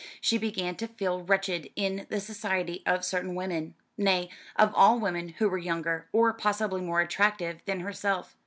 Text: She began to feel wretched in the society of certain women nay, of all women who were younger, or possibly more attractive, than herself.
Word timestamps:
She 0.19 0.39
began 0.39 0.77
to 0.77 0.87
feel 0.87 1.21
wretched 1.21 1.69
in 1.75 2.07
the 2.09 2.19
society 2.19 2.81
of 2.87 3.05
certain 3.05 3.35
women 3.35 3.75
nay, 3.99 4.29
of 4.55 4.73
all 4.73 4.99
women 4.99 5.29
who 5.37 5.47
were 5.47 5.59
younger, 5.59 6.09
or 6.11 6.33
possibly 6.33 6.81
more 6.81 7.01
attractive, 7.01 7.61
than 7.65 7.81
herself. 7.81 8.35